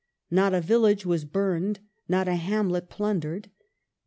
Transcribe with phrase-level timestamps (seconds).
[0.31, 3.51] Not a vil lage was burned, not a hamlet plundered.